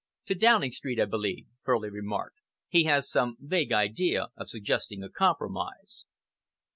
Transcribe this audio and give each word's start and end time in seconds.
"To 0.25 0.33
Downing 0.33 0.71
Street, 0.71 0.99
I 0.99 1.05
believe," 1.05 1.45
Furley 1.61 1.91
remarked. 1.91 2.39
"He 2.67 2.85
has 2.85 3.07
some 3.07 3.37
vague 3.39 3.71
idea 3.71 4.29
of 4.35 4.49
suggesting 4.49 5.03
a 5.03 5.11
compromise." 5.11 6.05